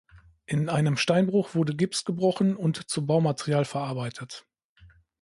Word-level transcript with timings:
In 0.47 0.67
einem 0.67 0.97
Steinbruch 0.97 1.53
wurde 1.53 1.75
Gips 1.75 2.05
gebrochen 2.05 2.55
und 2.55 2.89
zu 2.89 3.05
Baumaterial 3.05 3.65
verarbeitet. 3.65 4.47